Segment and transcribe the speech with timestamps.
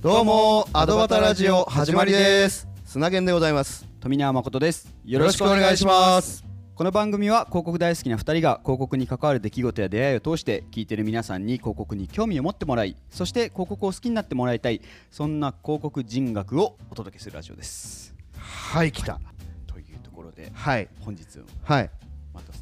[0.00, 2.68] どうもアドバタラジオ始まりです。
[2.84, 3.84] 砂源でございます。
[3.98, 4.94] 富永誠です。
[5.04, 6.44] よよろしくお願いします。
[6.76, 14.80] この番組は広告大好きな2人が広告に関わる出来事や出会いを通して聞いている皆さんに広告に興味を持ってもらいそして広告を好きになってもらいたい
[15.10, 18.14] そんな広告人学をお届けするラジオです。
[18.38, 19.18] はい来た。
[19.66, 20.88] というところではい。
[21.00, 21.24] 本日
[21.64, 21.90] はい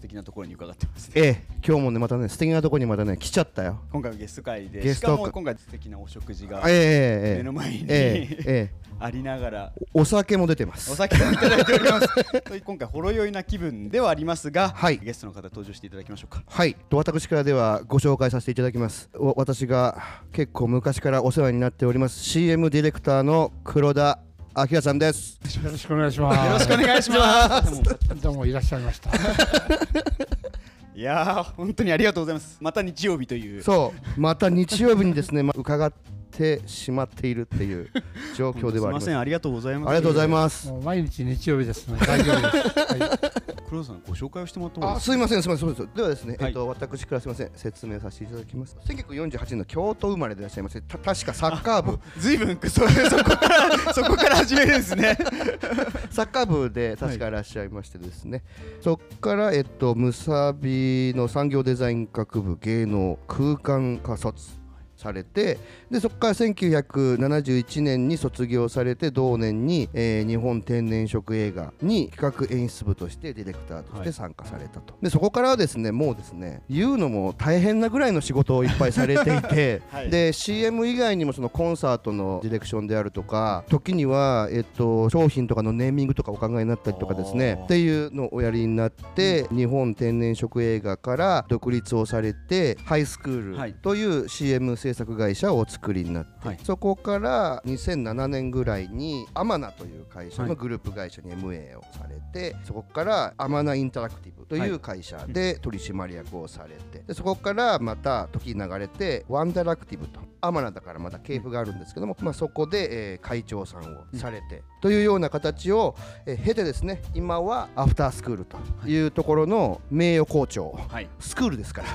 [0.06, 1.12] 敵なところに伺ってますね。
[1.16, 3.80] ええ今日もねまたね素敵なとこにまたね来ちゃったよ。
[3.90, 4.82] 今回はゲスト会で。
[4.82, 8.86] ゲスト会しかも今回素敵なお食事が目の前に、ええええ。
[8.98, 9.72] ありながら。
[9.92, 10.90] お酒も出てます。
[10.92, 12.08] お酒をいただいております。
[12.64, 14.98] 今回ほろ酔いな気分ではありますが、はい。
[14.98, 16.42] ゲストの方登場していただきましょうか。
[16.46, 16.76] はい。
[16.88, 19.10] と私からではご紹介させていただきます。
[19.14, 24.18] お私が結構昔からお世話になっております CM ディレクターの黒田
[24.64, 25.38] 明さんです。
[25.62, 26.46] よろしくお願いします。
[26.46, 27.82] よろしくお願いします。
[28.22, 29.10] どうもいらっしゃいました。
[30.96, 32.56] いやー本当にありがとうございます。
[32.62, 33.62] また日曜日という。
[33.62, 34.20] そう。
[34.20, 35.92] また日曜日にですね、ま、伺っ
[36.26, 37.88] てしまっているっていう
[38.36, 39.04] 状況ではあります。
[39.06, 39.18] すいません。
[39.18, 39.88] ありがとうございます。
[39.88, 40.72] ありがとうございます。
[40.84, 41.98] 毎日日曜日ですね。
[42.06, 42.78] 大丈夫です。
[42.78, 45.96] はい、黒田さんご紹介をしてもらってもいいあですすいませんすいませんそうです。
[45.96, 46.48] ではですね、はい。
[46.48, 47.50] えっと私からすいません。
[47.54, 48.76] 説明させていただきます。
[48.86, 51.98] 1948年の京都生まれでいらっしゃいましてた確かサッカー部。
[52.18, 52.88] ずいぶんそそこ
[53.24, 55.16] からそこから始めるんですね。
[56.10, 58.42] サッカー部で確かいらっしゃいましてですね、
[58.80, 64.65] そっからえっとムサビの産業デザイン学部芸能空間科卒
[64.96, 65.58] されて
[65.90, 80.10] でそこから1971年に卒業されて同年に、えー日本天然色映画に企画演出部としてディレクターとして参加されたと、でそこからはですねもうですね言うのも大変なぐらいの仕事をいっぱいされていて、 はい。
[80.10, 93.70] で CM 以外にもそのコンサートのディレクションであるとか時には、えっと、商品とかのネーミングとかお考えになったりとかですねっていうのをおやりになって、日本天然色映画から独立をされてハイスクーはい。
[93.70, 96.58] ルという CM 制作会社をお作りになって、はい。
[96.62, 100.50] そこから2007年ぐらいにアマナという会社はい。
[100.50, 115.96] のグループ会社に MA をされて、そこからアマナインタラクティブという会社で取締役をされてでそこからまた時流れてワンダラクティブとアマナだからまだ系譜があるんですけども、まあ、そこで、えー会長さんをされて、というような形を、
[116.26, 118.56] えー経てですね今はアフタースクールと
[118.86, 121.08] いうところの名誉校長はい。
[121.18, 121.88] スクールですから。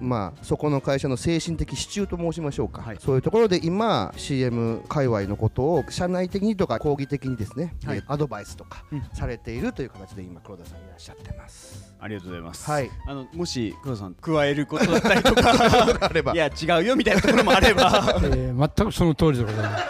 [0.00, 2.96] まあそこの会社の精神的支柱と申しましょうか、はい。
[3.00, 7.98] そういうところで今 CM 界隈のことを社内的にとか講義的にですね、はい。
[7.98, 9.02] えーアドバイスとかうん。
[9.14, 11.94] されているという形で今黒田さんいらっしゃってます。
[11.98, 12.70] ありがとうございます。
[12.70, 12.90] はい。
[13.06, 16.34] あのもし黒田さん加えることだったりとか あれば。
[16.34, 17.82] いや違うよみたいなところもあれば。
[18.24, 19.84] えー、全くその通りでございます。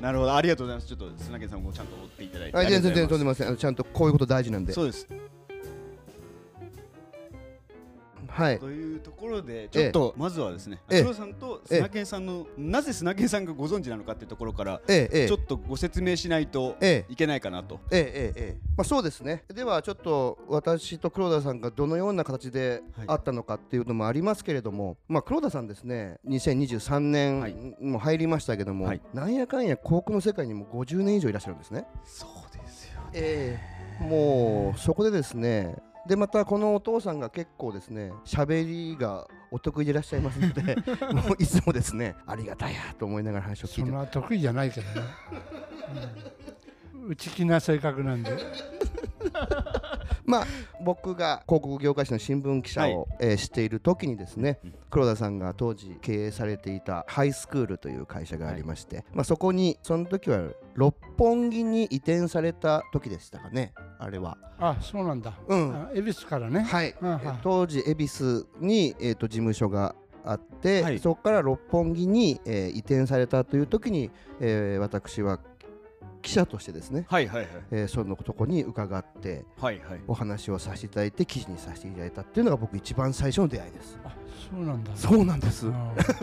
[0.00, 0.34] なるほど。
[0.34, 0.88] ありがとうございます。
[0.88, 2.56] ちょっと砂毛さんもちゃんと追っていただいて。
[2.56, 4.72] はい、全然全然とんでもませんあのちゃんとこういうこと大事なんで。
[4.72, 5.06] そうです
[8.28, 8.58] はい。
[8.58, 11.00] というところでちょっとまずはですねええ。
[11.02, 17.80] 黒田さんと砂毛さんのなぜ砂毛さんがご存知なのかっていうところからちょっとご説明しないとええいけないかなと。
[17.90, 18.00] ええ。
[18.00, 18.32] ええ。
[18.36, 18.68] ええ。
[18.76, 19.44] まあ、そうですね。
[19.52, 23.06] ではちょっと私と黒田さんがどのような形ではい。
[23.08, 27.54] あったのかっていうのもありますけれども、まあ、黒田さんですね2023はい。
[27.54, 29.00] 年も入りましたけども、はい。
[29.14, 31.86] なんやかんや航空の世界にも50年以上いらっしゃるんですね。
[32.04, 33.58] そうですよえ
[34.00, 34.04] え。
[34.04, 35.74] もうそこでですね
[36.08, 40.74] でまたこのお父さんが結構ですね喋りがお得意でいらっしゃいますので
[41.12, 45.02] もういつもですねありがたいやと思いながら話を聞いてそんな得意じゃないけどね。
[47.08, 48.30] うん、内気な性格なんで。
[50.24, 50.46] まあ
[50.84, 64.38] 僕が広告業界誌の新聞記者を、えーしている時にですね、うん黒田さんが当時経営されていたハイスクールという会社がありまして、まあ、そこにその時は六本木に移転された時でしたかねあれは。
[64.58, 65.34] あ、そうなんだ。
[65.46, 66.60] うんあ恵比寿からね。
[66.60, 66.94] はい、
[67.42, 69.94] 当時恵比寿に、えー、と事務所が
[70.24, 75.38] あって、はいそこから六本木に、えー移転されたという時に、えー私は
[76.22, 77.48] 記者としてですね、はいはいはい。
[77.70, 80.00] えーそのとこに伺ってはいはい。
[80.06, 83.98] お話をさせていただいて記事にさせていただいたっていうのが僕一番最初の出会いです。
[84.04, 84.14] あ、
[84.50, 84.90] そうなんだ。
[84.94, 85.66] そうなんです。
[85.66, 85.94] なん。
[85.94, 86.14] で す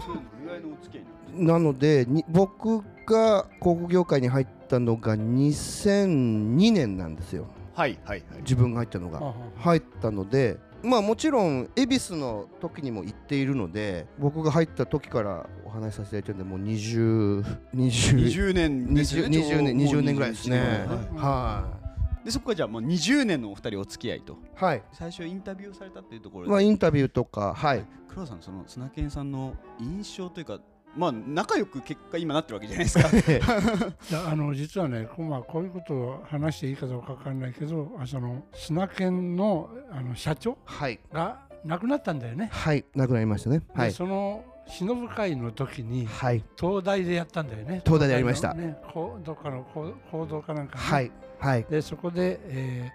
[1.37, 7.47] なのでに僕が広告業界に入ったのが2002年なんですよ。
[7.73, 8.41] はいはいはい。
[8.41, 9.19] 自分が入ったのが。
[9.21, 9.33] あ。
[9.59, 20.59] 入ったのでまあもちろん恵比寿の時にも行っているので僕が入った時からお話しさせていただいてるんでもう2020 20年ですよね20年20年ぐらいですね。
[20.59, 21.85] もう21年はいは
[22.25, 24.33] でそこからじゃあもう20年のお二人お付き合いと。
[24.33, 24.83] いはい。
[24.91, 27.85] 最初インタビューされたっていうところで、まあインタビューとかはい。
[28.07, 30.59] 黒田さんその砂犬さんの印象というか
[30.95, 33.09] まあ仲良く結果今なってるわけじゃないですか。
[34.31, 40.99] あの実はねこ,、まあ、こういうことを話していいかどうかわかんないけどあその砂犬のあの社長はい。
[41.11, 42.49] が亡くなったんだよね。
[42.51, 43.61] はい亡くなりましたね。
[43.73, 43.89] はい。
[43.89, 46.43] でその忍会の時にはい。
[46.59, 47.81] 東大でやったんだよね。
[47.85, 48.53] 東大でやりました。
[48.53, 51.11] ねこうどっかのこう行動かなんかね、はい。
[51.39, 51.65] はい。
[51.69, 52.91] でそこで、え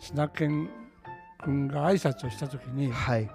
[0.00, 0.68] ー、砂犬
[1.42, 3.30] 君が挨拶をした時にはい。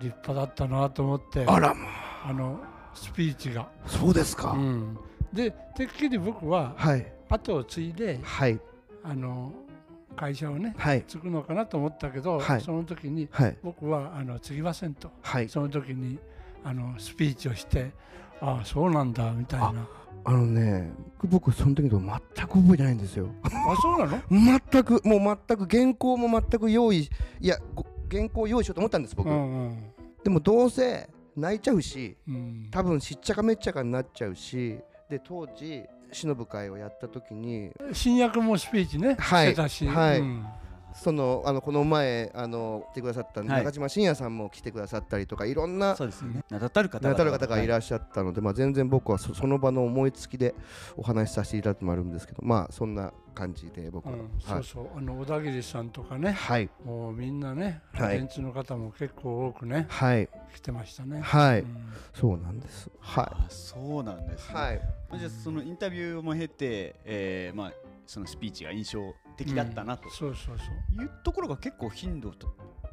[0.00, 1.86] 立派だったなと思ってあらま
[2.24, 2.58] あの
[2.94, 4.98] スピーチが、あそうですか、うん、
[5.32, 7.12] でてっきり僕ははい。
[7.28, 8.58] 後を継いではい。
[9.02, 9.52] あの
[10.16, 11.02] 会社をねはい。
[11.06, 12.60] 継ぐのかなと思ったけど、はい。
[12.60, 13.56] その時にはい。
[13.62, 15.10] 僕はあの継ぎませんと。
[15.22, 15.48] はい。
[15.48, 16.18] その時に
[16.64, 17.92] あのスピーチをして
[18.40, 19.86] ああそうなんだみたいな。
[20.22, 20.90] あのね
[21.24, 23.28] 僕その時と全く覚えてないんですよ。
[23.42, 24.20] あそうなの？
[24.70, 27.08] 全くもう全く原稿も全く用意
[27.40, 29.82] いやご原稿用意しようと思ったんです僕、うんうん。
[30.24, 32.68] でもどうせ泣いちゃうしうん。
[32.70, 34.78] 多分しっちゃかめっちゃかになっちゃうし
[35.08, 40.20] で当時忍ぶ会をやった時に新薬もスピーチね、はいしてたし、はい。
[40.20, 40.46] うん
[40.94, 43.48] そのあのこの前あの来てくださったはい。
[43.48, 46.44] 中島信也さんも来てくださったりとかいろんなそうですよね。
[46.50, 50.54] 名だたる方名だたる方がいっらっしゃったので、まあ、全然僕はそその場の思いつきで
[50.96, 54.98] お話しさせていただいてもあるんですけどまあそんな感じで僕は、そうそう。
[54.98, 56.68] あの小田切さんとかねはい。
[56.84, 58.18] もうみんなねはい。
[58.18, 60.28] 電通の方も結構多くねはい。
[60.54, 61.92] 来てましたね、はい、うん。
[62.12, 62.90] そうなんです。
[62.98, 64.80] はあそうなんですはい。
[65.18, 67.72] じゃあそのインタビューも経て、えーまあ、
[68.06, 69.14] そのスピーチが印象
[69.44, 70.10] 的だったなと。
[70.10, 70.64] そうそうそ
[70.98, 71.02] う。
[71.02, 72.48] いうところが結構頻度と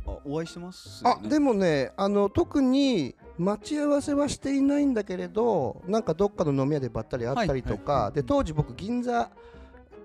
[0.08, 1.22] あお会いしてますよね。
[1.26, 9.30] あでもねあの特に待ち合わせはしていないんだけれどなんかどっかの飲み屋でばったり会ったりとか、はいはいで当時僕銀座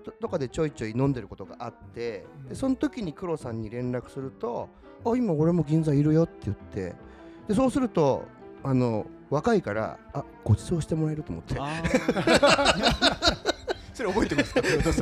[0.03, 4.67] ととかでちょいちょい飲んでることがあってでその時に黒さんに連絡すると
[5.05, 6.93] 「あ今俺も銀座いるよ」って言って
[7.47, 8.25] でそうすると
[8.63, 11.55] あの若いから「あご馳走してもらえると思って
[13.93, 14.61] それ覚えてますか？
[14.63, 15.01] 黒田さ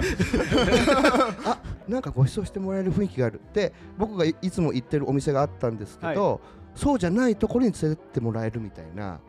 [1.87, 1.91] ん。
[1.91, 6.39] なんかご馳走してもらえる雰囲気があるって僕がいいつも行ってるお店があったんですけど、
[6.75, 9.19] そうじゃないところに連れてってもらえるみたいな。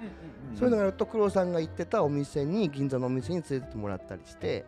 [0.54, 4.66] そういうのがあると黒さんが行ってたお店に銀座のお店に連れてってもらったりして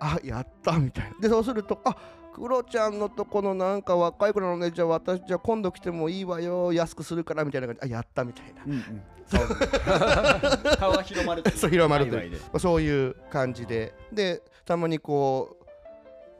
[0.00, 1.10] あやったみたいな。
[1.20, 1.96] でそうするとあ
[2.34, 4.70] 黒ちゃんのとこのなんか若い子なのね。
[4.72, 6.72] じゃあ私じゃあ今度来てもいいわよ。
[6.72, 7.82] 安くするからみたいな感じ。
[7.82, 8.62] あやったみたいな。
[8.66, 10.92] うんうん顔。
[10.92, 12.40] が広まるそう広まるという。
[12.58, 13.94] そういう感じで。
[14.12, 15.56] でたまにこ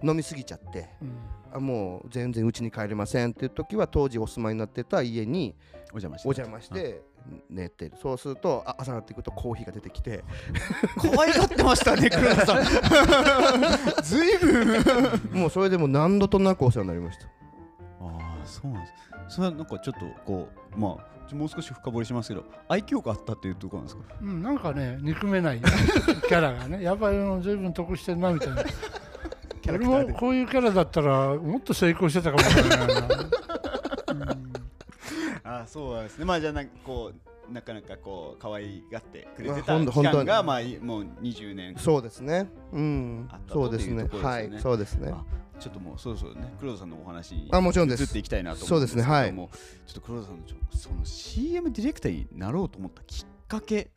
[0.03, 0.89] う飲みすぎちゃって。
[1.03, 1.13] うん。
[1.51, 5.55] あもう全然うちに帰れませんっていう時は当時お住まいになってた家に
[5.93, 6.29] お邪魔して。
[6.29, 7.03] お邪魔して
[7.51, 10.25] 寝てるそうするとあ朝になっていくとコーヒーが出てきて。
[10.97, 12.65] 可愛がってましたね 黒田さん。
[14.03, 15.41] ずいぶん。
[15.41, 17.27] もうそれでも何度となくお世話になりました。
[17.27, 17.31] あ
[18.01, 18.93] あそうなんです。
[19.37, 24.15] それはなんかちょっとこうまあもう少し深掘りしますけど愛嬌があったっていうところなんですか？
[24.23, 26.83] うん、なんかね憎めない キャラがね。
[26.83, 28.65] やっぱりあの随分得してるなみたいな。
[29.61, 30.13] キャラ俺クターで。
[30.13, 34.53] もこういうキャラだったらもっと成功してたかもしれないな、うん。
[35.45, 36.25] あそうなんですね。
[36.25, 41.75] まあじゃあなんかこうなかなかこう可愛がってくれてまあた期間がまあもう20年。
[41.79, 42.49] そうですね。
[42.73, 43.29] うん。
[43.51, 44.09] そうですね。
[44.23, 44.51] はい。
[44.59, 45.13] そうですね。
[45.13, 45.25] あ
[45.59, 48.05] ちょっともうそろそろね黒田さんのお話にあもちろんです。
[48.05, 49.33] 移っていきたいなと思そうですねはい。
[49.33, 49.51] も
[49.87, 53.91] ちょっと黒田さんのちょその CM ディレクターになろうと思ったきっかけ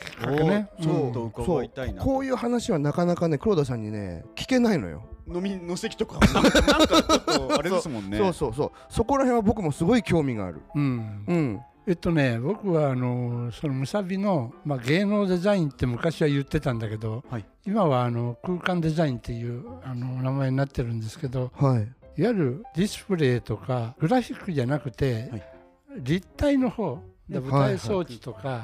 [0.00, 0.70] きっかけね。
[0.78, 2.08] をちょっと伺いたいなと。
[2.08, 5.04] こういう話はなかなかね黒田さんにね聞けないのよ。
[5.26, 6.18] 飲みの席とか。
[6.32, 7.02] なんか
[7.58, 8.18] あれですもんね。
[8.18, 8.72] そうそうそう。
[8.88, 10.62] そこら辺は僕もすごい興味がある。
[10.74, 11.24] うん。
[11.26, 17.46] うんえっとね僕はあのそのむさびの、まあ、芸能デザインって昔は言ってたんだけど、はい。
[17.66, 22.20] 今はあの空間デザインっていうあの名前になってるんですけどはい。
[22.20, 25.42] いわゆるディスプレイとかグラフィックじゃなくて、はい。
[25.96, 28.62] 立体の方でね舞台装置とか、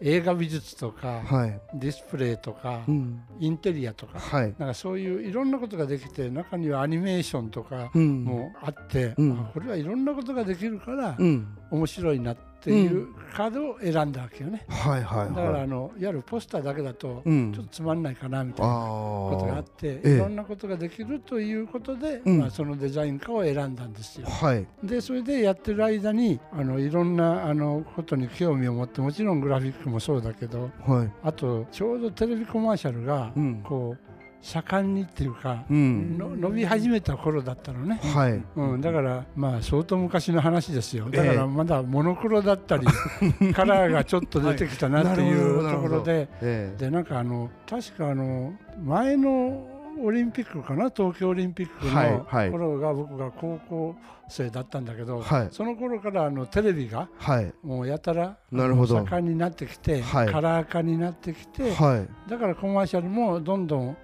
[0.00, 1.60] 映画美術とか、はい。
[1.74, 3.20] ディスプレイとか、うん。
[3.40, 4.54] インテリアとかはい。
[4.58, 8.24] なんかそういういろんなことができて中にはアニメーションとかうん。
[8.24, 9.14] もあって、
[9.54, 11.48] これはいろんなことができるからうん。
[11.70, 14.64] 面白いなっていうカードを選んだわけよね。
[14.68, 17.52] はいはいだからはいあのいわゆるポスターだけだとうん。
[17.52, 24.26] ちょっとつまんないかなみたいなことがああってええいろんなことができるということで、うんまあ、そのデザイン科を選んだんですよ。
[24.28, 24.46] あ。
[24.46, 24.66] はい。
[24.82, 31.12] でそれでやってる間にあのいろんなあのことに興味を持ってもちろんグラフィックもそうだけどはい。
[31.22, 33.62] あとちょうどテレビコマーシャルがうん。
[33.62, 34.07] こう
[34.40, 36.16] 盛んにっていうか、うん。
[36.16, 38.00] の伸び始めた頃だったのね。
[38.14, 38.42] はい。
[38.56, 41.06] うん、だからまあ相当昔の話ですよ。
[41.10, 42.86] だかええらまだモノクロだったり、
[43.52, 46.76] カラーがちょっと出てきたなっていうところで、ええ。
[46.78, 48.54] でなんかあの確かあの
[48.84, 49.66] 前の
[50.00, 50.90] オリンピックかな？
[50.90, 52.50] 東京オリンピックはいはい。
[52.50, 53.96] の頃が僕が高校
[54.28, 55.48] 生だったんだけど、はい。
[55.50, 57.52] その頃からあのテレビがはい。
[57.62, 60.28] もうやたら盛んになってきて、はい。
[60.28, 62.30] カラー化になってきて、はい。
[62.30, 63.96] だからコマーシャルもどんどん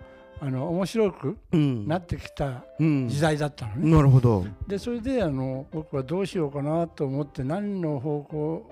[0.46, 1.88] あの面白くうん。
[1.88, 3.08] なってきたうん。
[3.08, 3.90] 時代だったのね。
[3.90, 4.44] なるほど。
[4.66, 8.70] でそれであの僕はどうしようかなと思って何の方向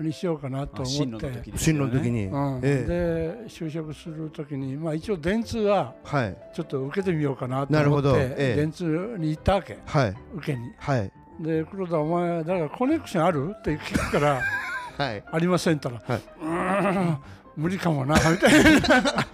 [0.00, 2.60] にしようかなと思って進路の時に、うん。
[2.64, 6.36] えで就職する時に、まあ、一応電通ははい。
[6.54, 8.12] ちょっと受けてみようかなとなるほど。
[8.14, 8.56] 思って、ええ。
[8.56, 9.78] 電通に行ったわけ。
[9.86, 10.14] はい。
[10.34, 10.72] 受けに。
[10.78, 11.12] はい。
[11.40, 13.54] で黒田お前誰かコネクションある？
[13.56, 14.40] って聞くから
[14.98, 15.22] はい。
[15.30, 16.24] ありませんって言ったら、はい。
[16.40, 17.18] うーん
[17.54, 18.88] 無理かもなみたいな。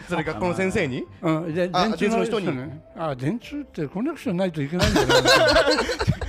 [0.09, 1.05] それ学校の先生に？
[1.23, 2.57] うん、であ電通の人電通の人に？
[2.57, 5.15] ねあ電通ってコネクションないといけないんじゃな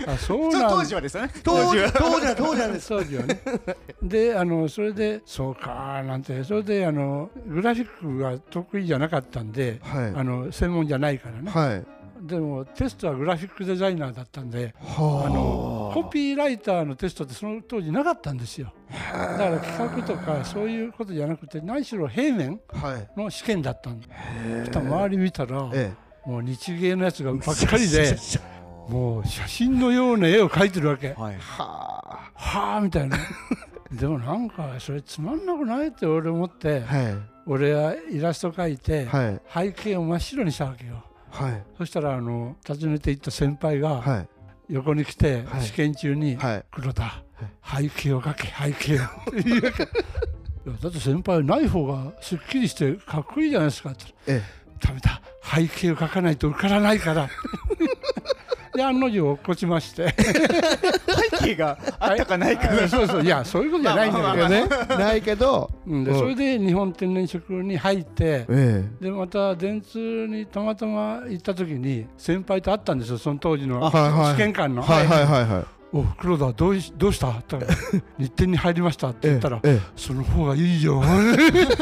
[0.08, 1.32] あそうなん当時はですよね。
[1.44, 1.92] 当時は。
[1.92, 3.42] 当時は当時はです当時はね。
[4.02, 10.14] であのそれでそうかなんてそれであのグラフィックが得意じゃなかったんで、はい。
[10.16, 11.52] あの専門じゃないからね。
[11.52, 15.30] はいでもテストはグラフィックデザイナーだったんではあ。
[15.30, 18.74] のコピーライターのテストってその当時なかったんですよ。
[18.92, 18.98] だ
[19.38, 23.20] から企画とかそういうことじゃなくて何しろ平面はい。
[23.20, 24.08] の試験だったんで。
[24.60, 25.94] そしたら周り見たらえ
[26.26, 28.18] もう日芸のやつがばっかりでえ
[28.92, 31.14] もう写真のような絵を描いてるわけ。
[31.14, 31.36] はい。
[31.40, 33.18] ははあみたいな。
[33.92, 37.16] でもなんかそれつまんなくないって俺思ってあはい。
[37.48, 39.30] 俺はイラスト描いては
[39.64, 39.72] い。
[39.76, 41.64] 背景を真っ白にしたわけよはい。
[41.78, 44.28] そしたらあの訪ねて行った先輩がはい。
[44.70, 45.62] 横に来てはい。
[45.64, 47.24] 試験中にはい「黒田
[47.64, 49.62] 背景を描け背景を」って言う
[50.82, 54.06] だって先輩ない方がすっきりしてかっこいいじゃないですかって。
[54.28, 54.60] 言ったらえ。
[54.88, 55.22] ダメだ。
[55.44, 57.28] 背景を描かないと受からないから
[58.80, 60.16] で案の定落っこちまして。
[61.38, 62.70] 背景があったかないか。
[62.70, 63.24] うんそうそう。
[63.24, 66.18] いやそういうことじゃないんだけどね、えないけどうん、でうん。
[66.18, 74.36] それで日本天然色に入ってえでまた電通にたまたま行った時に先輩と会ったんですよその当時のあはいはい。
[74.36, 75.66] 試験官の「はいはいはいはい。
[75.92, 81.02] お黒田どういどうした?」って言ったら日展に入りました」って言ったらえ「その方がいいよ」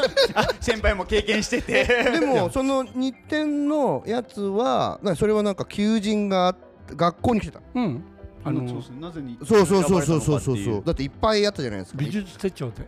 [0.62, 1.86] 先輩も経験してて。
[1.90, 6.56] えでもその日展のやつはなそれはなんか求人が
[6.96, 7.62] 学校に来てた。
[7.76, 8.04] うん。
[8.44, 10.84] あのそうそうなぜにそうそうそうそうそうそう。
[10.86, 11.98] だっていっぱいあったじゃないですか。
[12.00, 12.88] 美術手帳で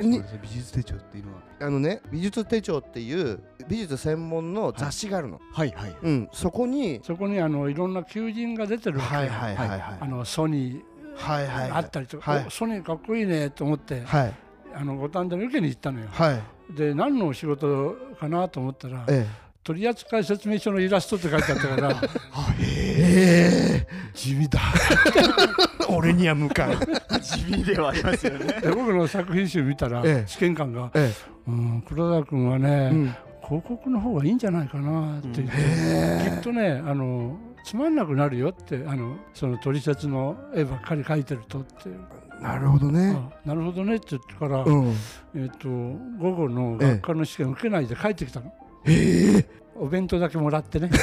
[0.00, 1.40] えに美術手帳っていうのは。
[1.60, 5.96] あのね美術手帳っていう美術専門の雑誌があるの、はいはい。
[6.02, 6.28] うん。
[6.32, 9.80] そこにそこにあのいろんな求人が出てるはいはいはいはい。
[10.00, 10.82] あのソニ
[11.14, 11.70] はいはい。
[11.70, 12.46] ーあったりとか、はい。
[12.46, 14.34] おソニーかっこいいねと思って、はい。
[14.74, 16.08] あの五反田に受けに行ったのよ。
[16.10, 16.42] はい。
[16.74, 19.26] で何の仕事かなと思ったらえ
[19.66, 21.90] 取扱説明書のイラストって書いてあったから。
[22.62, 24.60] ええ地味だ。
[25.88, 26.76] え 俺には向かう。
[27.20, 28.60] 地味ではありますよね。
[28.62, 30.24] で 僕の作品集見たら、ええ。
[30.28, 31.12] 試験官がえ
[31.48, 33.14] 「うん黒田君はね、えうん。
[33.44, 43.16] 広告の方がいいんじゃないかな」って言って、へきっとねあのつまんなくなるよってあのその取説の絵ばっかり描いてるとって、えなるほどね。
[43.44, 44.94] あなるほどねって言ってから、うん。
[45.34, 48.46] えっと午後の学科の試験受けないで帰ってきたの。
[48.46, 48.65] ええ
[49.78, 50.90] お弁当だけもらってね。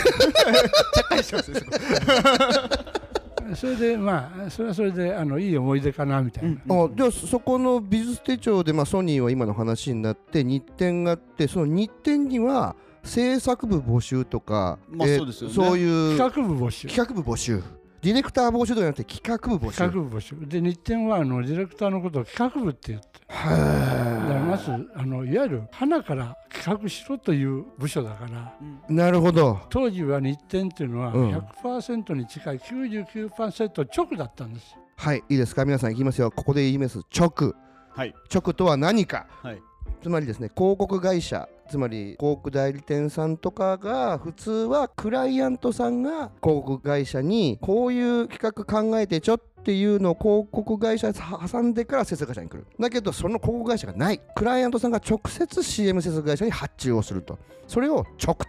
[3.56, 15.56] それでまあそれはそれであのいい思い出かなみたいな、あではそこの美術手帳で、まあ、ソニーは今の話になって日展があってその日展には制作部募集とか、まあえーそうですよね。
[15.56, 16.88] そういう企画部募集。
[16.88, 17.62] 企画部募集
[18.04, 19.78] ディレクター募集ではなくて企画部募集。
[19.78, 20.36] 企画部募集。
[20.42, 23.08] で日展はあのディレクターのことを企画部って言って。
[23.30, 28.54] だからはまずあのいわゆる花から企画しろという部署だから。
[28.90, 29.62] いなるほど。
[29.70, 31.34] 当時は日展っていうのはうん。
[31.34, 34.78] 100%に近い99%直だったんですよ。
[34.98, 35.64] はいいいですか？
[35.64, 36.30] 皆さんいきますよ。
[36.30, 37.00] ここで言います。
[37.18, 37.56] 直。
[37.90, 38.14] はい。
[38.34, 39.28] 直とは何か。
[39.42, 39.62] はい。
[40.02, 51.16] つまりですね広告会社つまり広告代理店さんとかが普通はクライアントさんが広告会社にこういう企画考えてちょっていうのを広告会社に
[51.50, 57.40] 挟んでから制作会社に来るだけどその広告会社がないクライアントさんが直接 CM 制作会社に発注をすると。
[57.68, 58.46] それを直と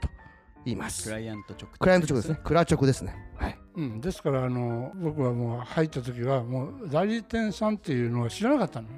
[0.64, 1.04] 言います。
[1.04, 2.40] クライアント直クライアント直ですね。
[2.42, 3.14] クラ直ですね。
[3.36, 3.58] はい。
[3.76, 8.88] うん、ですからあの僕はもう入った時はもう代理店さんっていうのは知らなかったの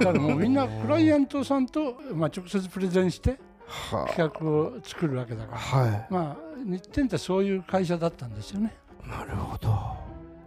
[0.00, 5.58] だからもうみんなクライアントさんと、まあ、直接プレゼンしては企画を作るわけだから。
[5.58, 8.74] はまあ日展ってそういう会社だったんですよね。
[9.04, 10.04] いなるほど。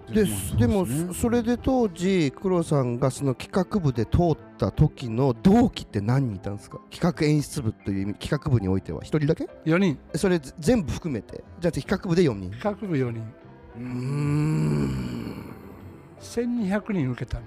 [0.09, 0.25] で
[0.57, 6.79] でもそそれで当時黒さんがその企画部で通った時の同期って何人いたんですか？
[6.89, 9.01] 企画演出部という企画部においては。
[9.01, 9.99] 1人だけ？4人。
[10.15, 11.43] それ全部含めて。
[11.59, 12.51] じゃあ企画部で4人。
[12.51, 13.21] 企画部4人。
[13.75, 15.53] うーん。
[16.21, 17.45] 1200人受けたの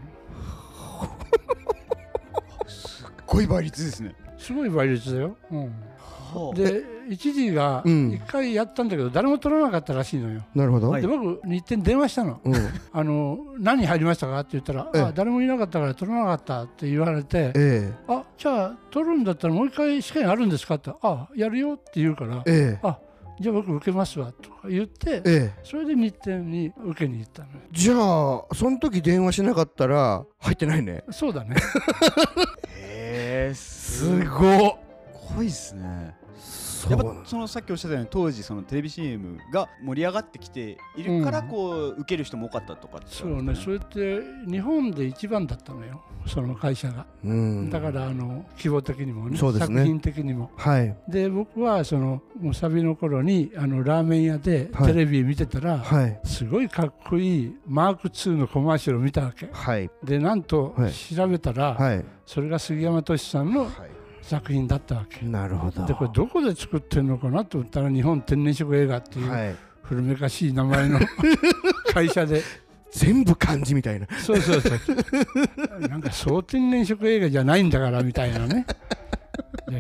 [2.71, 4.15] すっごい倍率ですね。
[4.39, 8.11] すごい倍率だよ、うん、でで一時がうん。
[8.11, 10.43] 1回やったんだけど誰も取らなかったらしいのよ。
[10.55, 11.03] なるほど、はい。
[11.03, 12.41] で僕日展電話したの。
[12.45, 12.55] うん、
[12.93, 15.03] あの何入りましたかって言ったら、ええ。
[15.03, 22.81] あ誰もいなかったから取らなかったって言われて、えあじゃあ取るんだったらもう一回試験あるんですかってあやるよって言うからええ。
[22.83, 22.99] あ
[23.41, 25.61] じゃあ僕受けますわとか言ってええ。
[25.65, 27.55] それで日展に受けに行ったのよ。
[27.73, 27.97] じゃあ
[28.55, 31.03] その時電話しなかったら入ってないね。
[31.11, 31.57] そうだね
[33.41, 34.91] へえすごっ。
[35.35, 36.15] ごいっすね
[36.89, 37.47] やっぱその。
[37.51, 41.49] さっきおっしゃったように当時そのテレビ CM が盛り上がってきているからうん。
[41.49, 43.55] こう受ける人も多かったとかってそうね。
[43.55, 47.07] それって日本で一番だったのよその会社が。
[47.25, 47.71] うん。
[47.71, 49.39] だからあの規模的にもねね。
[49.39, 50.51] 作品的にも。
[50.57, 50.97] はい。
[51.09, 54.93] で僕はそのもうサビの頃にあのラーメン屋ではい。
[54.93, 56.21] テレビ見てたら、はい。
[56.25, 59.49] すごいかっこいいマーク2のコマーシャルを見たわけ。
[59.53, 59.91] はい。
[60.05, 60.93] でなんとはい。
[60.93, 62.05] 調べたら、はい。
[62.27, 63.71] それが杉山俊さんの
[64.23, 65.25] 作品だったわけ。
[65.27, 65.87] なるほど。
[65.87, 69.57] でこれどこで作ってるのかなと思ったら日本天然色映画っていうはい。
[69.83, 71.01] 古めかしい名前の
[71.93, 72.43] 会社で。
[72.93, 74.07] 全部漢字みたいな。
[74.19, 75.89] そうそうそう。
[75.89, 78.67] なんか総天然色映画じゃないんだからみたいなね。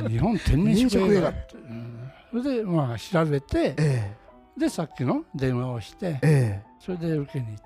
[0.09, 1.33] 日本天然色映画う
[1.73, 2.11] ん。
[2.31, 4.15] それでまあ調べてえ
[4.57, 6.71] でさっきの電話をしてええ。
[6.79, 7.57] それで受けに行っ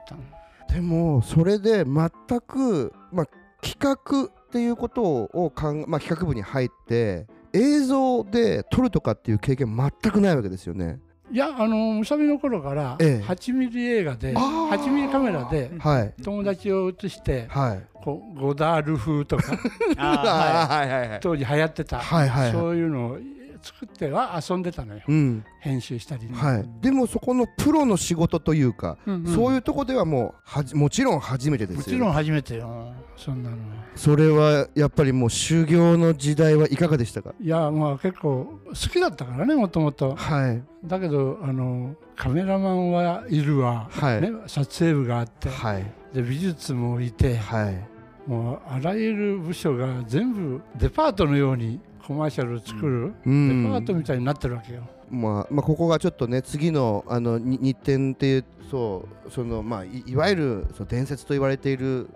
[0.68, 2.10] たでもそれで全
[2.46, 3.26] くまあ
[3.62, 11.00] 企画っていうことをかん、まあ、企画部に入って映像で撮るとかっていう経験全くないわけですよね。
[11.32, 13.24] いやあのむさびの頃からええ。
[13.26, 14.78] 8ミリ映画であー。
[14.78, 16.14] 8ミリカメラではい。
[16.22, 17.82] 友達を映してはい。
[17.94, 19.58] こうゴダール風とか
[19.98, 21.20] あ はいはいはい。
[21.20, 22.52] 当時流行ってた、はいはいはい。
[22.52, 23.18] そういうのを
[23.64, 25.00] 作っては遊んでたのよ。
[25.08, 25.44] うん。
[25.60, 26.68] 編集したりね、はい。
[26.82, 29.34] でもそこのプロの仕事というか、うんうん。
[29.34, 31.78] そういうとこではもうはじもちろん初めてですよ。
[31.78, 32.92] もちろん初めてよ。
[33.16, 33.56] そんなの。
[33.56, 33.62] は
[33.96, 37.32] それはやっぱりもう修行の時代はいかがでしたか？
[37.40, 40.14] いやまあ結構好きだったからねもともと。
[40.14, 40.62] はい。
[40.84, 44.20] だけどあのカメラマンはいるわ、はい。
[44.20, 45.48] ね、撮影部があって。
[45.48, 45.92] はい。
[46.12, 47.38] で美術もいて。
[47.38, 47.88] はい。
[48.26, 54.82] もうあらゆる部署が全部デパートのようにコマーシャルを作る、うデパートんみたいになってるわけよ。
[55.10, 62.08] まあまあここがちょっとね次のあのに日展っていうそうそのまあいいわゆるその伝説と言われている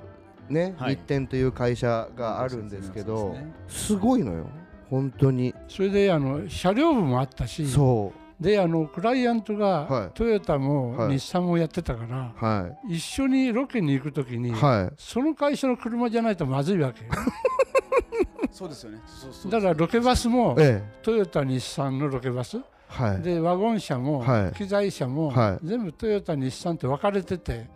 [0.51, 0.97] ね、はい。
[0.97, 3.37] 日展という会社があるんですけど
[3.69, 4.47] すごいのよ。
[4.91, 5.55] 本当に。
[5.69, 9.91] それであの車両部もあったしそであのクライアントはい。
[9.91, 11.19] がトヨタもはい。
[11.19, 14.95] 日産もやってたから、うは一緒にロケに行くときに、いはい。
[14.97, 17.11] その会社の車じゃないとまずいわけよ
[18.51, 19.01] そうですよね。
[19.07, 22.59] そうそうだからロケバスもえトヨタ日産のロケバス。
[22.89, 23.23] はい。
[23.23, 24.57] でワゴン車も、はい。
[24.57, 25.67] 機材車も、はい。
[25.67, 27.69] 全部トヨタ日産って分かれてて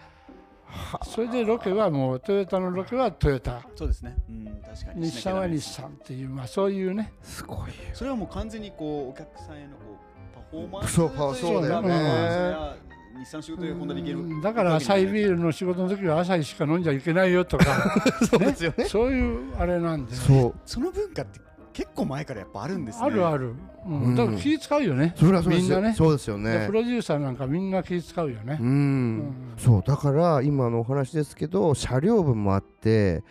[1.05, 3.63] それでロケはもうトヨタのロケはトヨタ。
[3.77, 4.17] そうですね。
[4.29, 5.11] うん確かに。
[5.11, 7.13] 日産は日産っていう、まあ、そういうね。
[7.23, 7.67] すごいよ。
[7.93, 17.65] それはもう完全にこうお客さんへのこうパフォーマンスそうそうだよね日産仕事で本当にいけるうんだから朝日ビールの仕事の時は朝日しか飲んじゃいけないよとか。
[18.29, 18.85] そうですよね。
[18.87, 20.15] そういうあれなんで。
[20.15, 20.55] そう。
[20.65, 21.41] その文化って
[21.73, 23.07] 結構前からやっぱあるんですね。
[23.07, 23.55] あるある、
[23.87, 24.03] うん。
[24.03, 24.15] うん。
[24.15, 25.15] だから気使うよね。
[25.17, 25.43] うですよ。
[25.43, 25.95] みんなね。
[25.95, 28.59] そうですよでねプロデューサーなんかみんな気使うよね。
[28.61, 29.19] う、うん。
[29.19, 29.83] んそう。
[29.87, 33.23] だから今のお話ですけど車両部もあって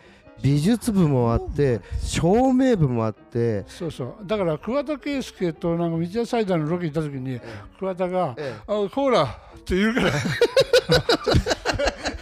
[0.42, 3.64] 美術部もあって照明部もあって。
[3.68, 4.26] そうそう。
[4.26, 7.40] だから桑田佳祐となんか道屋サイダーのロケ行った時に
[7.78, 10.10] 桑田がえ「あコーラ」って言うから「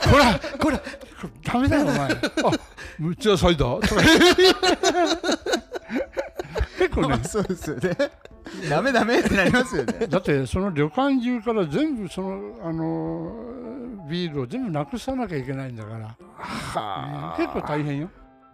[0.01, 0.83] コーラコーラ
[1.43, 1.97] ダメだよお前。
[2.05, 2.17] あ
[3.01, 4.03] 道屋サイダー」とか
[6.79, 7.21] 結構ね。
[7.25, 7.97] そうですよね。
[8.69, 10.07] ダメダメってなりますよね。
[10.07, 13.33] だってその旅館中から全部そのあの
[14.09, 18.11] ビールを全部なくさなきゃいけないんだから、は結構大変よ、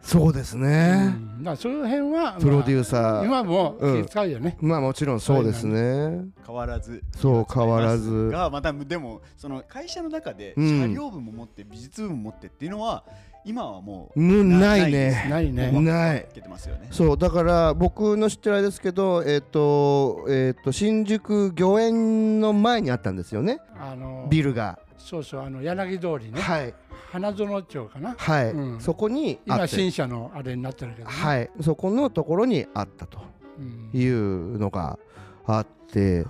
[0.06, 6.26] そうですうね、ん、だからその辺は、プロデューーサー、今も気使うよね、まあもちろんそうですね。
[6.46, 7.02] 変わらず。
[7.16, 8.28] そう変わらず。
[8.30, 10.80] がまたでもその会社の中でうん。
[10.82, 13.02] 車両部も持って美術部も持ってっていうのは
[13.44, 15.26] 今はもううんないね。
[15.28, 15.72] ないね。
[15.72, 16.26] ない。
[16.30, 16.86] つけてますよね。
[16.92, 23.58] そうだから僕の知ってるあれですけどえっ、とえっ、と新宿御苑の前にあったんですよね。
[23.76, 24.78] あのビルが。
[24.98, 26.40] そうそうあの柳通りね。
[26.40, 26.74] はい
[27.16, 28.14] 花園町かな？
[28.18, 28.80] はい、うん。
[28.80, 29.62] そこにあって。
[29.62, 31.50] 今新車のあれになってるけど、ね、はい。
[31.62, 33.18] そこのところにあったと
[33.58, 33.90] うん。
[33.98, 34.98] いうのが
[35.46, 36.26] あって。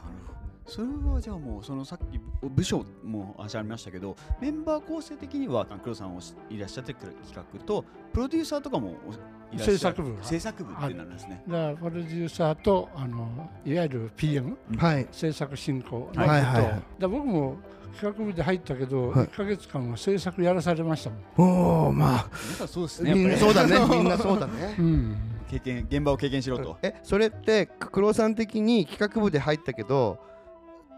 [0.69, 9.13] それはじゃあもうそのさっき部署も話ありましたけどメンバー構成的には黒さんおしいらっしゃってくる企画とプロデューサーとかもお
[9.55, 9.73] いらっしゃる。
[9.75, 10.25] 制作部が。
[10.25, 11.43] 制作部ってなるんですね。
[11.47, 15.07] だからプロデューサーとあのいわゆる PM はい。
[15.13, 16.83] 制作進行のこと、はいはいはい。
[16.99, 17.57] だ僕も
[17.97, 19.27] 企画部で入ったけど、はい。
[19.27, 22.67] 1か月間は制作やらされましたもん、おおまあ。
[22.67, 23.79] そうですねそうだね。
[23.89, 24.77] みんなそうだね。
[24.79, 25.17] うん、
[25.51, 26.77] 経験現場を経験しろと。
[26.83, 30.19] えそれって黒さん的に企画部で入ったけど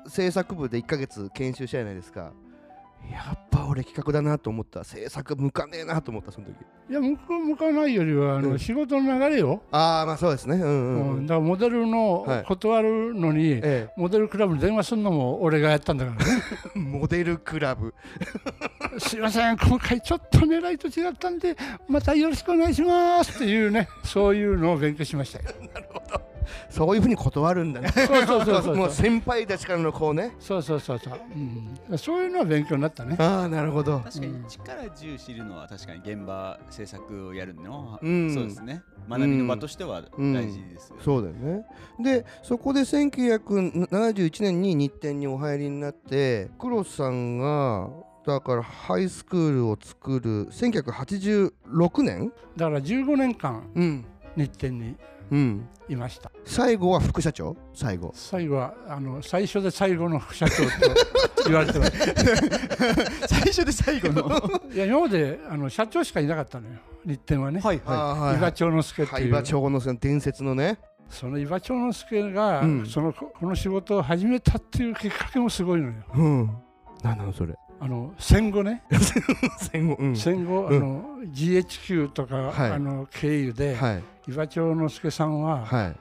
[0.09, 2.33] 制作部で1ヶ月研修したじゃないですか？
[3.11, 4.85] やっぱ俺企画だなと思った。
[4.85, 6.55] 制作向かねえなと思ったその時。
[6.91, 8.59] いや向か向かないよりはあの、うん。
[8.59, 10.57] 仕事の流れよ、ああまあそうですね。
[10.57, 11.25] うんうん、ううん。
[11.25, 12.45] んだからモデルのはい。
[12.45, 16.43] 断るのに、えモデルクラブに電話するのも俺がやったんだからね。
[16.77, 17.95] え、 モデルクラブ。
[18.99, 21.57] すいません今回ちょっと狙いと違ったんで
[21.89, 25.45] またよろしくお願いしますっていうねそういうのを勉強しましたよ
[26.71, 27.89] そういうふうに断るんだね。
[27.91, 30.35] そうそうそうそうもう先輩たちからのこうね。
[30.39, 31.21] そうそうそうそう、
[31.91, 33.17] うん、そういうのは勉強になったね。
[33.19, 34.01] ああなるほど。
[34.01, 34.45] 確かに。
[34.49, 38.35] 力重視るのは確かに現場制作をやるのは、うん。
[38.35, 38.83] そうですね。
[39.09, 41.65] 学びの場としてはうん大事ですよ、そうだよね。
[41.99, 47.89] でそこで1971年に日展にお入りになって黒さんが
[48.27, 54.05] だからハイスクールを作る1986年だから15年間うん。
[54.37, 54.89] 日展に。
[54.89, 54.99] うん
[55.89, 56.31] いました。
[56.45, 57.57] 最後は副社長？
[57.75, 58.13] 最後。
[58.15, 60.65] 最後はあの最初で最後の副社長
[61.43, 61.93] と言われてます。
[63.29, 64.41] 最初で最後の？
[64.73, 66.75] いや今まであの社長しかいなかったのよ。
[67.05, 70.79] 日展はね、はいあ伊庭長之助っていう、はい伊庭長之助の伝説のね。
[71.09, 72.87] その伊庭長之助が、うん。
[72.87, 75.95] そのここの仕事を始めたっていうきっかけもすごいのよ。
[76.15, 76.51] うん。
[77.03, 77.55] 何なのそれ？
[77.81, 78.83] あの戦後ね、
[79.71, 80.17] 戦後うん。
[80.17, 80.77] 戦後、うん。
[80.77, 82.73] あの GHQ とか、はい。
[82.73, 85.97] あの経由で、はい伊庭長之助さんは、はい。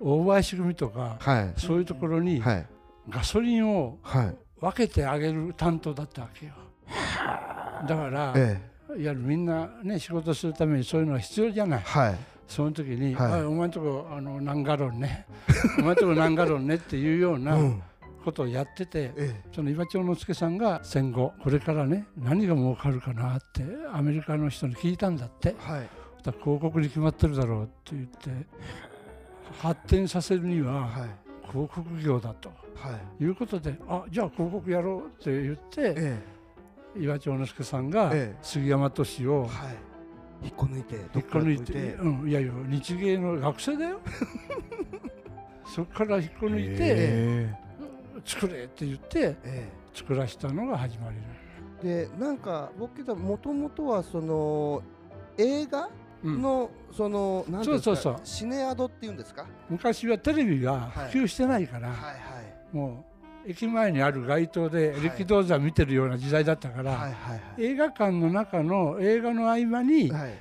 [0.00, 1.60] 大林組とか、はい。
[1.60, 2.66] そういうところにはい。
[3.08, 4.36] ガソリンをはい。
[4.60, 6.52] 分けてあげる担当だったわけよ。
[7.86, 9.00] だから、ええ。
[9.00, 11.80] いわゆるみんなね仕事するためにそういうのは必要じゃない。
[11.80, 12.16] はい。
[12.48, 13.40] その時に、はい。
[13.42, 15.24] あお前んとこあの何ガロンね。
[15.78, 17.82] お前んとこ何ガロンねっていうようなうん。
[18.24, 25.54] ことをやってて、えその岩町之助さんが戦後これからね何が儲かるかなってアメリカの人に聞いたんだって。
[25.66, 25.88] えはい
[26.22, 28.46] だ広告に決まってるだろうって言って
[29.60, 31.08] 発展させるにははい。
[31.50, 33.24] 広告業だとはい。
[33.24, 36.22] いうことであじゃあ広告やろうって言ってえ
[36.96, 38.38] 岩町之助さんがええ。
[38.42, 39.76] 杉山敏をえはい。
[40.44, 41.94] 引っこ抜いて引っこ抜いて、て。
[41.94, 43.98] うん、いやいや日芸の学生だよ。
[45.66, 47.54] そこから引っこ抜いてえ
[48.24, 51.16] 作れって言ってえ作らしたのが始まり
[51.86, 54.82] でなんか僕けどもともとはその
[55.36, 55.88] 映画
[56.24, 56.42] うん。
[56.42, 58.20] のそのなんていんですかそうそうそう。
[58.24, 59.46] シネアドっていうんですか？
[59.68, 62.76] 昔はテレビが普及してないから、はいはい。
[62.76, 63.04] も
[63.46, 65.00] う駅前にある街頭ではい。
[65.02, 70.32] 力道山見てるような時代だったから、はいはい映画館の中の映画の合間に、はい。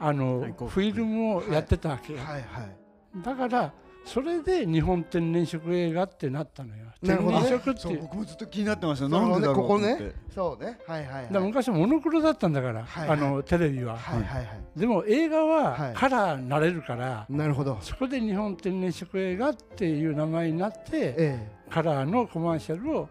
[0.00, 3.22] あのフィルムをやってたわけよ、はいはい。
[3.24, 3.72] だから
[4.04, 6.86] それで日本天然色映画ってなったのよ。
[7.02, 7.48] なるほどね。
[7.48, 9.08] 天然色って僕もずっと気になってました。
[9.08, 10.12] なんでだろうここね。
[10.34, 10.78] そうね。
[10.86, 11.42] はいはいはい。
[11.44, 13.18] 昔モノクロだったんだから、はいはい。
[13.18, 14.60] あのテレビは、はいはいはい。
[14.76, 15.94] でも映画ははい。
[15.94, 17.78] カラーになれるから、なるほど。
[17.80, 23.08] そこで日本天然色映画っていう名前になってえカラーのコマーシャルを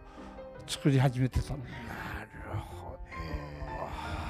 [0.67, 1.59] 作り始めてたの。
[1.65, 2.97] えなるほ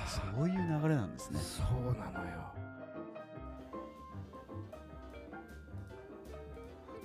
[0.07, 1.39] そういう流れなんですね。
[1.39, 2.51] どそうなのよ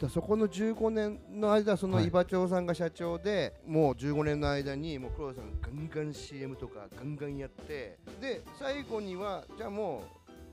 [0.00, 2.04] だそこの15年の間そのはい。
[2.04, 10.04] 伊庭町さんが社長で、もう15年の間にもう黒田さんガンガン CM とかガンガンやってで最後にはじゃあも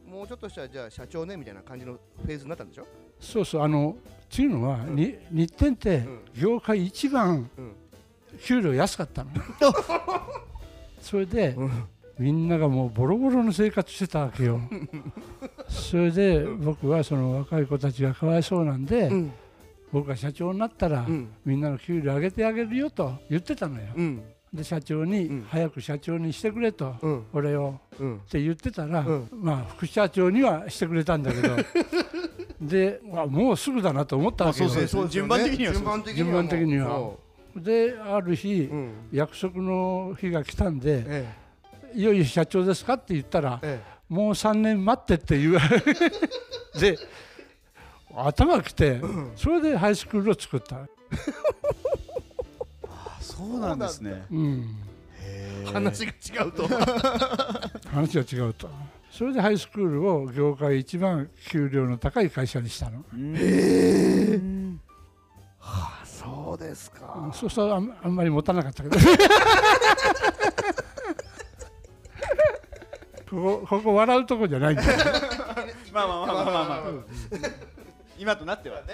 [0.08, 2.88] うもうちょっとしたらじゃあ社長ねみたいな感じのフェーズになったんでしょ？
[3.20, 6.20] そうそうあのっていうのは、に日展ってん。
[6.34, 7.76] 業界一番うん。
[8.42, 9.30] 給料安かったの。
[11.02, 11.84] それでうん
[12.20, 14.60] みんながもうボロボロの生活してたわけよ。
[15.68, 19.32] それで僕はその若い子たちがかわいそうなんで、うん。
[19.92, 21.30] 僕が社長になったら、うん。
[21.46, 23.88] みんなの給料上げてあげるよと言ってたのよ。
[23.96, 24.22] うん。
[24.54, 25.46] で社長に、うん。
[25.50, 27.24] 早く社長にしてくれと、うん。
[27.34, 28.16] 俺をうん。
[28.18, 29.30] って言ってたら、うん。
[29.32, 31.56] まあ副社長にはしてくれたんだけど。
[32.62, 35.10] であもうすぐだなと思ったわけよ、あそうそうですよね。
[35.10, 36.26] 順番的には順番的には。
[36.26, 36.88] 順番的には。
[36.88, 37.20] そ
[37.56, 38.92] である日、ううん。
[39.12, 41.34] 約束の日が来たんでえ
[41.94, 45.80] 「いよいよ社長ですか?」って言ったらええ「もう3年待って」って言われ
[46.80, 46.98] で
[48.16, 49.02] 頭きて、
[49.36, 50.78] それでハイスクールを作った、
[52.88, 54.24] あそうなんですね。
[54.30, 54.76] うん、
[55.20, 55.66] え。
[55.66, 56.68] 話が違うと。
[57.90, 58.70] 話が違うと。
[59.10, 63.04] それでハイスクールを業界一番給料の高い会社にしたの。
[63.36, 64.40] へ
[65.60, 67.32] あそうですか。
[67.34, 68.98] そうするとあんあんまり持たなかったけど
[73.34, 74.84] ここここ笑うとこじゃないんだ。
[74.84, 74.98] よ
[75.92, 76.92] まあまあまあまあまあまあ。
[78.18, 78.94] 今となってはね。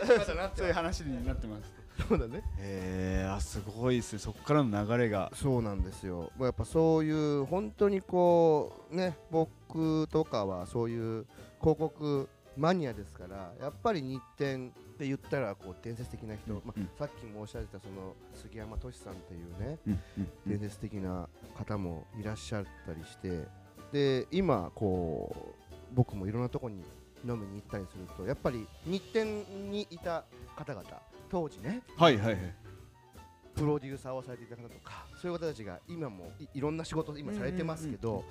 [0.55, 1.71] そういう話になってます
[2.07, 2.41] そうだね。
[2.57, 4.19] へえあすごいですね。
[4.19, 5.31] そこからの流れが。
[5.35, 6.31] そうなんですよ。
[6.37, 11.25] もうやっぱそういう本当にこうね僕とかはそういう
[11.59, 20.29] 広告マニアですからやっぱり日展で言ったらこう伝説的な人、うんまあ、さっき申し上げたその杉山俊さんっていうねうんうん。
[20.45, 23.47] 伝説的な方もいらっしゃったりして
[23.91, 26.83] で今こう僕もいろんなとこに
[27.27, 30.23] 飲みに行ったりするとやっぱり日展にいた
[30.55, 30.83] 方々
[31.29, 32.55] 当時ねはいはいはい。
[33.55, 38.23] プロデューサーをされていた方とかそういう方たちが今もいいろんな仕事を今されてますけど、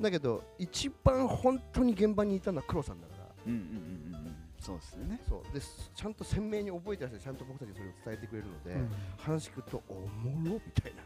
[0.00, 3.22] だけど一番本当に現場にいたのは黒さんだから。
[3.46, 4.36] うんうんうんうんうん。
[4.60, 5.20] そうですよね。
[5.28, 5.54] そう。
[5.54, 7.22] ですちゃんと鮮明に覚えてらっしゃる。
[7.24, 8.90] ちゃんと僕たちにそれを伝えてくれるので、うん。
[9.18, 11.02] 話聞くとおもろみたいな。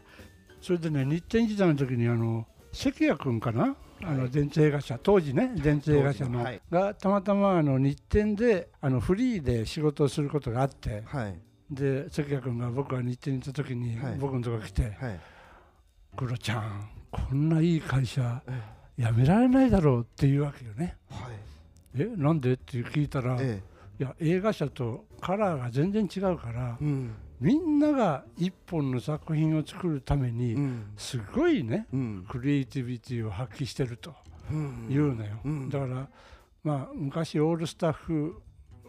[0.61, 2.45] それでね日展時代の時にあの
[2.77, 4.99] 関谷君かな、あの電通映画社。
[5.01, 6.43] 当時ね電通映画社の。
[6.43, 6.61] はい。
[6.69, 11.03] がたまたまあの日展であのフリーで仕事をすることがあって。
[11.05, 11.39] はい。
[11.71, 14.15] で関谷君が僕が日展に行った時に、はい。
[14.19, 15.19] 僕のところ来てはい
[16.15, 18.61] 「クロちゃんこんないい会社え
[18.97, 20.95] 辞められないだろう」っていうわけよね。
[21.09, 21.29] は
[21.95, 22.53] いえなんで？
[22.53, 23.61] って聞いたら、いえ
[23.97, 30.85] や映画社とカラーが全然違うからえうんみんなが一本の作品を作るために、うん。
[30.97, 32.25] すごいねうん。
[32.27, 34.13] クリエイティビティを発揮してると
[34.51, 34.87] うん。
[34.89, 35.69] 言うのよ、うん。
[35.69, 36.07] だから、
[36.63, 38.41] まあ、昔オールスタッフ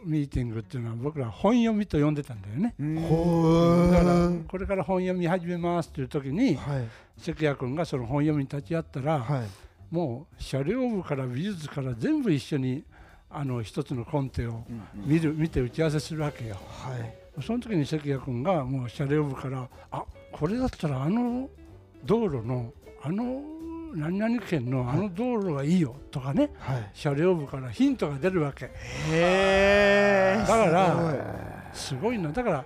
[0.04, 2.74] ミーティングっていうのは僕ら本読みと呼んでたんだよね。
[3.08, 4.46] ほだからー。
[4.46, 6.88] これから本読み始めますっていう時にはい。
[7.18, 9.48] 関谷君がその本読みに立ち会ったら、はい。
[9.90, 12.84] もう車両部から美術から全部一緒に
[13.30, 14.82] あの一つのコンテをうん。
[15.04, 16.54] 見る見て打ち合わせするわけよ。
[16.54, 21.48] はいその時に関谷君がもう車両部からあこれだったらあの
[22.04, 22.72] 道路の
[23.02, 23.42] あの
[23.94, 26.90] 何々県のあの道路がいいよとかねはい。
[26.92, 28.70] 車両部からヒントが出るわけ。
[29.10, 32.18] へだからすごい。
[32.18, 32.30] な。
[32.30, 32.64] だから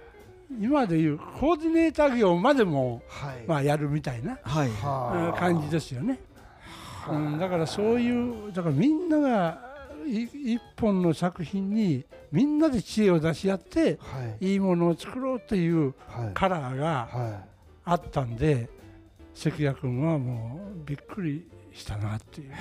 [0.60, 3.44] 今でいうコーディネーター業までも、はい。
[3.46, 4.68] まあ、やるみたいなはい。
[4.70, 6.18] はあ感じですよね、
[7.08, 9.71] うん、だからそういうだからみんながい
[10.06, 14.52] 一本の作品にみんなで知恵を出し合ってはい。
[14.52, 16.34] いいものを作ろうというはい。
[16.34, 17.40] カラーがは
[17.84, 18.68] あったんで
[19.34, 22.52] 関谷君はもうびっくりしたなっていう。
[22.52, 22.54] い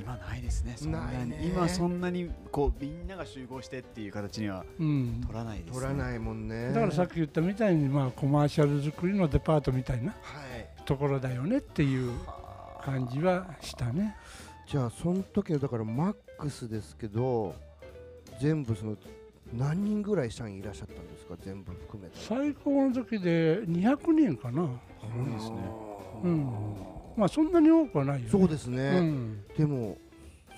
[0.00, 1.12] 今ないですねそんなに。
[1.12, 1.40] ないね。
[1.54, 5.72] 今そんなにこうみんなが集合してっていう形にはうん、取らないですね。
[5.74, 6.68] 取らないもんね。
[6.72, 10.16] だからさっき言ったみたいに、まあ、コマーシャル作りのデパートみたいなは
[10.56, 10.68] い。
[10.84, 12.12] ところだよねっていう
[12.82, 14.16] 感じはしたね。
[14.72, 17.54] じゃあその時のだからマックスですけど
[18.40, 18.96] 全部その
[19.52, 21.36] 何人ぐらい社員いらっしゃったんですか？
[21.44, 22.16] 全部含めて。
[22.18, 25.56] 最高の時で200人かな、ごいですね。
[26.24, 26.46] うん、
[27.18, 28.28] まあそんなに多くはないよね。
[28.30, 29.98] そうですうね、ん、でも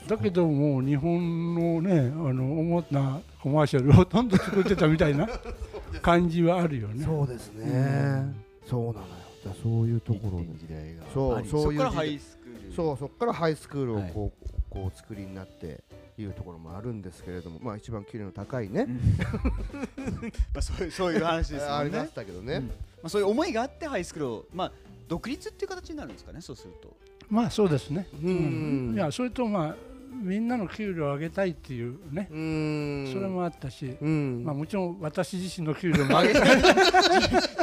[0.07, 5.29] だけどもう日本のねあの主なコマーシャルをほとんど作ってたみたいな
[6.03, 7.05] 感じはあるよね。
[7.05, 8.37] そうですね、うん。
[8.65, 9.03] そうなのよ。
[9.61, 10.47] そういうところで。
[10.57, 11.03] 時代が。
[11.13, 12.21] そうそういう時代
[12.75, 14.13] そこからハイスクールそうそこからハイスクールをはい。
[14.13, 15.85] こう,、こう作りになって
[16.19, 19.01] いうところもあるんですけれどもまあ一番給料の高いね、うん。
[20.53, 22.67] まあそういうそういう話です ありましたけどね、うん。
[22.67, 22.73] ま
[23.05, 24.73] あそういう思いがあってハイスクールをまあ
[25.09, 26.97] 独立っていう形になるんですかねそうすると。
[27.29, 28.07] まあそうですね。
[28.23, 28.93] うん。
[28.95, 29.77] いやそれとまあ
[30.23, 33.11] みんなの給料を上げたいっていうね、うん。
[33.13, 36.21] それもあったし、うん、まあもちろん私自身の給料も。
[36.21, 36.57] 上げたい。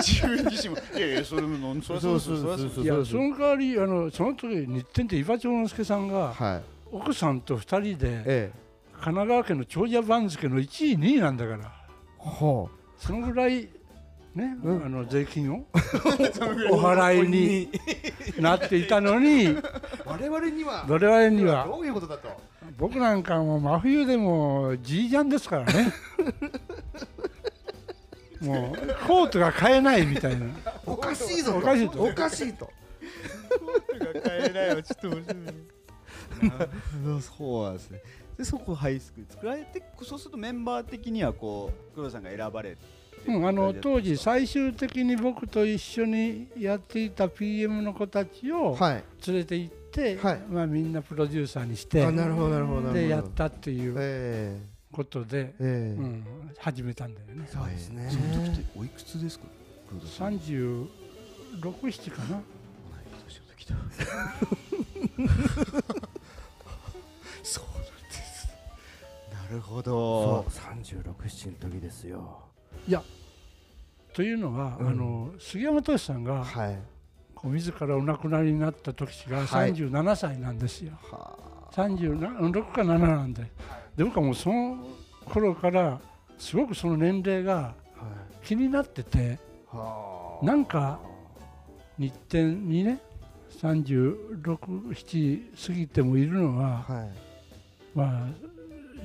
[0.01, 0.81] 自分自身も。
[0.95, 6.63] いやいやそれもそれはそいやその代わりあのその時日展って伊庭長之助さんがはい。
[6.91, 8.51] 奥さんと二人でええ。
[8.93, 11.71] 神奈川県の長者番付の1位2位なんだから。
[12.19, 13.67] はそのぐらい
[14.35, 14.85] ね、うん。
[14.85, 15.65] あの税金を。
[16.71, 17.69] お払いに。
[18.39, 19.47] なっていたのに。
[19.47, 19.61] あ
[20.05, 20.85] 我々には。
[20.87, 21.65] 我々には。
[21.65, 22.29] どういうことだと。
[22.77, 25.93] 僕なんかもう真冬でもじいジャンですからね。
[28.41, 30.47] もうコートが買えないみたいな。
[30.85, 31.57] おかしいぞと。
[31.59, 32.03] おかしいと。
[32.03, 32.71] おかしいと。
[34.23, 35.33] 変えないわちょっと面白
[37.17, 37.21] い。
[37.21, 37.91] そうです。
[37.91, 38.01] ね
[38.37, 40.25] でそこハイスクール作られてそうす。
[40.25, 49.03] るとメンバー的にはこう黒田さんが選ばれてうん、あの当時最終的に僕と一緒にやっていた PM の子たちをはい。
[49.27, 50.39] 連れて行って、はい。
[50.49, 52.99] まあ、みんなプロデューサーにしてあなるほどなるほどなるほど。
[52.99, 54.59] でやったっていうえ
[54.91, 55.53] ことで、ええ。
[55.59, 56.25] えうん、
[56.57, 57.47] 始めたんだよね。
[57.51, 58.09] そうですね。
[58.09, 59.45] その時っておいくつですか？
[59.89, 62.41] 黒田さん367かな
[67.43, 68.47] そうなんです。
[69.31, 72.50] なるほそどう36、7の時ですよ
[74.13, 74.87] というのは、うん。
[74.87, 76.79] あの杉山敏さんがはい。
[77.33, 79.73] こう自らお亡くなりになった時がはい。
[79.73, 81.35] 37歳なんですよ、は
[81.71, 83.43] 36か7なんで。
[83.95, 84.85] で僕はもうその
[85.25, 85.99] 頃から
[86.37, 87.73] すごくその年齢が
[88.43, 90.45] 気になっててはあ。
[90.45, 90.99] なんか
[91.97, 92.99] 日展にね
[93.61, 97.11] 367過ぎてもいるのは、はい。
[97.95, 98.27] まあ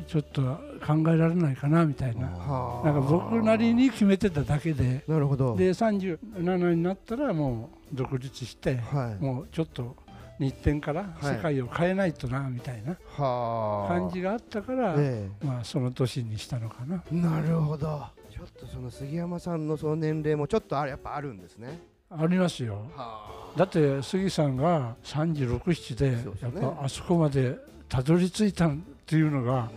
[0.06, 0.42] ちょっと
[0.86, 2.28] 考えられないかなみたいな。
[2.28, 5.04] はなんか僕なりに決めてただけで。
[5.08, 5.56] なるほど。
[5.56, 9.22] で37になったらもう独立してはい。
[9.22, 9.96] もうちょっと
[10.38, 13.88] 日展から世界を変えないとなみたいなはあ。
[13.88, 17.02] 感じがあったから、えまあその年にしたのかな。
[17.10, 18.04] えなるほど。
[18.30, 21.80] ちょっとその杉山さんのその年齢もちょっとあるやっぱあるんですね。
[22.10, 22.86] ありますよ。
[22.94, 27.56] はだって杉さんが36、7でやっぱあそこまで
[27.88, 29.70] たどり着いたっていうのが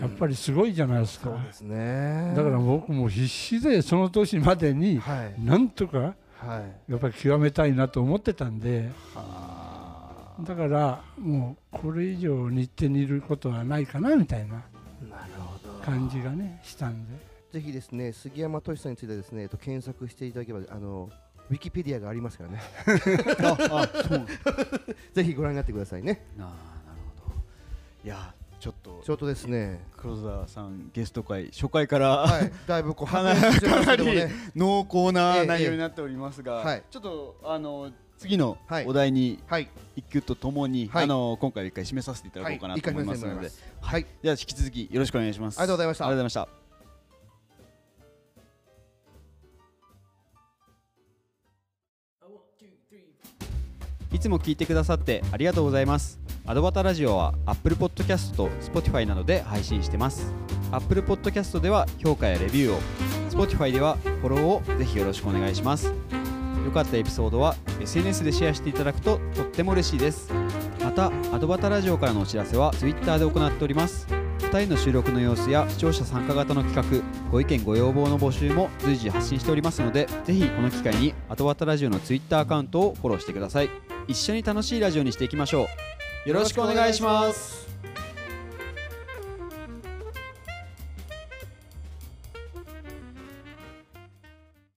[0.00, 1.30] やっぱりすごいじゃないですか。
[1.30, 2.34] そうですね。
[2.36, 5.34] だから僕も必死でその年までにはい。
[5.42, 6.14] なんとかは
[6.88, 6.92] い。
[6.92, 8.90] やっぱり極めたいなと思ってたんで。
[9.14, 14.58] はだからもうこれ以上日程にいることはないかなみたいなあ
[15.08, 15.80] なるほど。
[15.84, 17.12] 感じがねしたんで。
[17.52, 21.08] ぜひですね杉山俊さんについてですねえっと検索していただければあの
[21.50, 22.60] ウィキペディアがありますからね。
[23.44, 24.26] ああそう。
[25.14, 26.20] ぜひご覧になってくださいね
[28.04, 29.80] いやちょっとちょっとですね。
[29.96, 34.32] 黒沢さんゲスト会初回から、はいだいぶこう かな話してますけどもかね。
[34.54, 36.82] 濃厚ええな内容になっておりますが、はい。
[36.90, 38.86] ちょっとあの次のはい。
[38.86, 39.68] お題にはい。
[39.96, 41.04] 一句とともに、はい。
[41.04, 44.04] あの今回一回締めさせていただこうかなと思いますので、はい。
[44.04, 45.58] ありでは引き続きよろしくお願いします。
[45.58, 46.04] がとうございました。
[46.04, 46.64] ありがとうございました。
[54.14, 56.23] いつも聞いてくださってありがとうございます。
[56.46, 60.34] アドバタラジオは Apple Podcast と Spotify などで配信してます。
[60.70, 62.80] Apple Podcast では評価やレビューを、
[63.30, 65.90] Spotify ではフォローをぜひよろしくお願いします。
[66.66, 70.30] 良かったエピソードは SNS でシェアしていただくととっても嬉しいです。
[70.82, 74.06] また、アドバタラジオからのお知らせは Twitter で行っております。
[74.40, 83.70] 2人の収録の様子や視聴者参加型の企画ご意見ご要望の募集も随時発信しておりますのでぜひこの機会にアトバタラジオの Twitter アカウントをフォローしてください
[84.06, 85.66] 一緒に楽しいラジオにしていきましょう
[86.24, 87.63] よろしくお願いします。